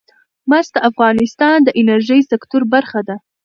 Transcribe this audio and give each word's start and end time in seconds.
مس 0.49 0.67
د 0.73 0.77
افغانستان 0.89 1.57
د 1.63 1.69
انرژۍ 1.81 2.21
سکتور 2.31 2.63
برخه 2.73 2.99
ده. 3.07 3.15